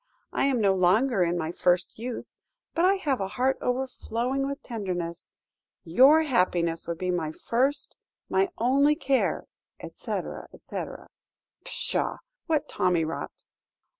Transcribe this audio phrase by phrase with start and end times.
[0.33, 2.25] I am no longer in my first youth,
[2.73, 5.31] but I have a heart overflowing with tenderness.
[5.83, 9.45] Your happiness would be my first, my only care,
[9.79, 11.09] etc., etc.'
[11.65, 12.17] "Pshaw
[12.47, 13.43] what tommy rot!